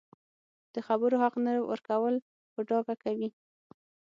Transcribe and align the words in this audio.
د 0.73 0.75
خبرو 0.87 1.15
حق 1.23 1.35
نه 1.45 1.53
ورکول 1.71 2.15
په 2.53 2.59
ډاګه 2.67 2.95
کوي 3.03 3.29